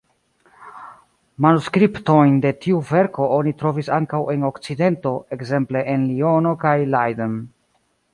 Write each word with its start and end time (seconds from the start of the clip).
Manuskriptojn 1.45 2.31
de 2.45 2.51
tiu 2.63 2.79
verko 2.91 3.27
oni 3.35 3.53
trovis 3.59 3.91
ankaŭ 3.97 4.23
en 4.37 4.47
Okcidento, 4.49 5.13
ekzemple 5.37 5.85
en 5.93 6.09
Liono 6.13 6.55
kaj 6.65 6.73
Leiden. 6.95 7.37